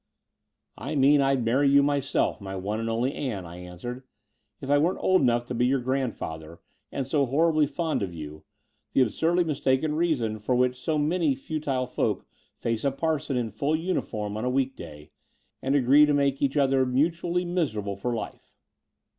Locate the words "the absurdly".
8.93-9.43